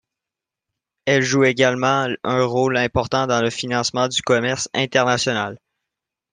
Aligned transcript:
Elle 1.05 1.21
joue 1.21 1.43
également 1.43 2.07
un 2.23 2.43
rôle 2.43 2.75
important 2.77 3.27
dans 3.27 3.39
le 3.43 3.51
financement 3.51 4.07
du 4.07 4.23
commerce 4.23 4.67
international. 4.73 5.59